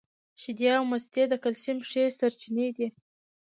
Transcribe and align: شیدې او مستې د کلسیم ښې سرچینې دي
شیدې 0.41 0.69
او 0.79 0.83
مستې 0.91 1.23
د 1.29 1.33
کلسیم 1.43 1.77
ښې 1.89 2.03
سرچینې 2.19 2.67
دي 2.77 2.87